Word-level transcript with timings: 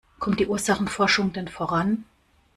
Kommt 0.17 0.39
die 0.39 0.47
Ursachenforschung 0.47 1.31
denn 1.31 1.47
voran? 1.47 2.05